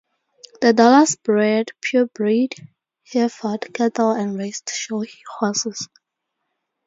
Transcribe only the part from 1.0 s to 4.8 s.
bred purebred Hereford cattle and raised